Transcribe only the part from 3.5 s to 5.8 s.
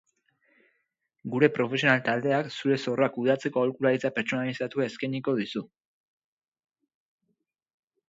aholkularitza pertsonalizatua eskainiko dizu.